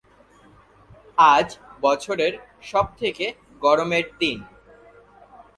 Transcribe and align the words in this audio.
আজ 1.33 1.47
বছরের 1.81 2.33
সব 2.61 2.85
থেকে 2.99 3.25
গরম 3.61 3.91
দিন। 4.19 4.37